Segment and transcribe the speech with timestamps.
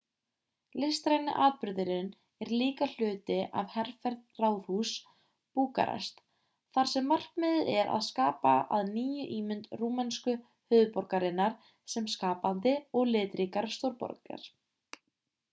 [0.83, 2.07] listræni atburðurinn
[2.45, 4.93] er líka hluti af herferð ráðhúss
[5.59, 6.23] búkarest
[6.79, 11.59] þar sem markmiðið er að skapa að nýju ímynd rúmensku höfuðborgarinnar
[11.95, 14.53] sem skapandi og litríkar stórborgar